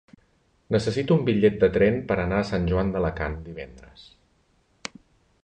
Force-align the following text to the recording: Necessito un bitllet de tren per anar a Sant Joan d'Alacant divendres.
Necessito 0.75 1.17
un 1.17 1.21
bitllet 1.27 1.59
de 1.63 1.69
tren 1.75 1.99
per 2.13 2.17
anar 2.23 2.41
a 2.41 2.47
Sant 2.53 2.67
Joan 2.73 2.91
d'Alacant 2.97 3.37
divendres. 3.51 4.09